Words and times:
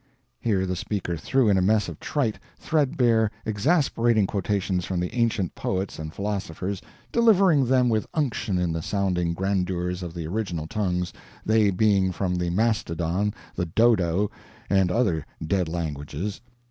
[Here 0.39 0.65
the 0.65 0.75
speaker 0.75 1.15
threw 1.15 1.47
in 1.47 1.59
a 1.59 1.61
mess 1.61 1.87
of 1.87 1.99
trite, 1.99 2.39
threadbare, 2.57 3.29
exasperating 3.45 4.25
quotations 4.25 4.83
from 4.83 4.99
the 4.99 5.13
ancient 5.13 5.53
poets 5.53 5.99
and 5.99 6.11
philosophers, 6.11 6.81
delivering 7.11 7.65
them 7.65 7.87
with 7.87 8.07
unction 8.15 8.57
in 8.57 8.73
the 8.73 8.81
sounding 8.81 9.35
grandeurs 9.35 10.01
of 10.01 10.15
the 10.15 10.25
original 10.25 10.65
tongues, 10.65 11.13
they 11.45 11.69
being 11.69 12.11
from 12.11 12.33
the 12.33 12.49
Mastodon, 12.49 13.31
the 13.53 13.67
Dodo, 13.67 14.31
and 14.71 14.91
other 14.91 15.23
dead 15.45 15.69
languages. 15.69 16.41